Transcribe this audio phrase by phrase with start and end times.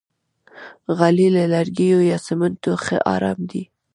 [0.97, 3.63] غالۍ له لرګیو یا سمنټو ښه آرام دي.